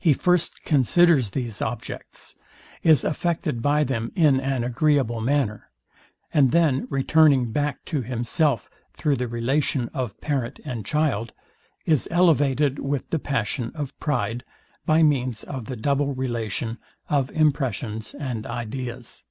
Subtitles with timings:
[0.00, 2.34] He first considers these objects;
[2.82, 5.70] is affected by them in an agreeable manner;
[6.34, 11.32] and then returning back to himself, through the relation of parent and child,
[11.86, 14.42] is elevated with the passion of pride,
[14.84, 19.22] by means of the double relation, of impressions and ideas.